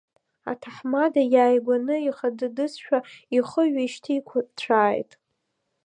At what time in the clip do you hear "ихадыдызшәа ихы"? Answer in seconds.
2.07-3.63